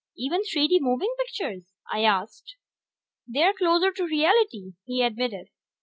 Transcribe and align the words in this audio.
"Even 0.17 0.43
3 0.43 0.67
D 0.67 0.79
moving 0.81 1.13
pictures?" 1.19 1.75
I 1.93 2.03
asked. 2.05 2.55
"They're 3.27 3.53
closer 3.53 3.91
to 3.91 4.07
reality," 4.07 4.73
he 4.83 5.03
admitted. 5.03 5.49